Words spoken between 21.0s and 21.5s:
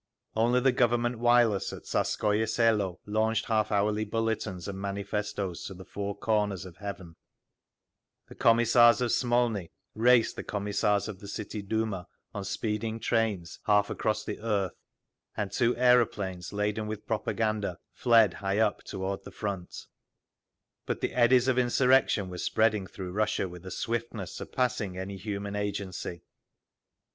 the eddies